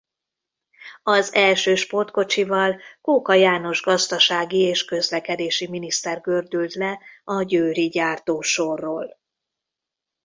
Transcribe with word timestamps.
Az 1.03 1.33
első 1.33 1.75
sportkocsival 1.75 2.79
Kóka 3.01 3.33
János 3.33 3.81
gazdasági 3.81 4.57
és 4.61 4.85
közlekedési 4.85 5.67
miniszter 5.67 6.21
gördült 6.21 6.73
le 6.73 6.99
a 7.23 7.43
győri 7.43 7.87
gyártósorról. 7.87 9.17